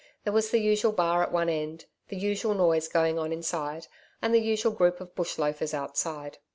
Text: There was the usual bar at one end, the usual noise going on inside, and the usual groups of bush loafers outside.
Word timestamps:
There 0.23 0.33
was 0.33 0.49
the 0.49 0.57
usual 0.57 0.93
bar 0.93 1.21
at 1.21 1.31
one 1.31 1.47
end, 1.47 1.85
the 2.07 2.15
usual 2.17 2.55
noise 2.55 2.87
going 2.87 3.19
on 3.19 3.31
inside, 3.31 3.85
and 4.19 4.33
the 4.33 4.41
usual 4.41 4.71
groups 4.71 4.99
of 4.99 5.13
bush 5.13 5.37
loafers 5.37 5.75
outside. 5.75 6.39